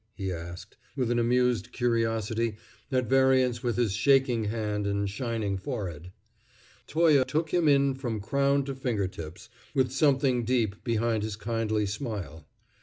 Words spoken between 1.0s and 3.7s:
an amused curiosity at variance